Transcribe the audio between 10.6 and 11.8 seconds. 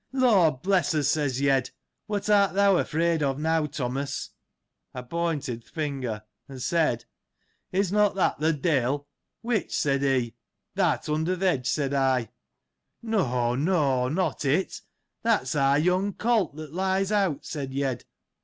That under th' hedge,